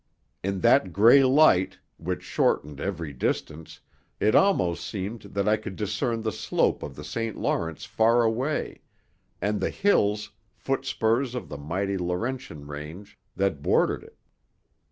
In 0.43 0.61
that 0.61 0.91
grey 0.91 1.23
light, 1.23 1.77
which 1.97 2.23
shortened 2.23 2.81
every 2.81 3.13
distance, 3.13 3.81
it 4.19 4.33
almost 4.33 4.83
seemed 4.83 5.21
that 5.21 5.47
I 5.47 5.57
could 5.57 5.75
discern 5.75 6.23
the 6.23 6.31
slope 6.31 6.81
of 6.81 6.95
the 6.95 7.03
St. 7.03 7.37
Lawrence 7.37 7.85
far 7.85 8.23
away, 8.23 8.81
and 9.43 9.59
the 9.61 9.69
hills, 9.69 10.31
foot 10.55 10.85
spurs 10.87 11.35
of 11.35 11.49
the 11.49 11.57
mighty 11.59 11.99
Laurentian 11.99 12.65
range, 12.65 13.19
that 13.35 13.61
bordered 13.61 14.01
it. 14.01 14.17